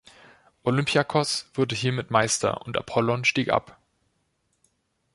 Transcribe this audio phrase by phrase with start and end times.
[0.63, 3.77] Olympiakos wurde hiermit Meister und Apollon stieg ab.